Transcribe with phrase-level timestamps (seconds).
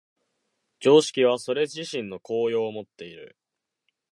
[0.79, 3.37] 常識はそれ自身の効用をもっている。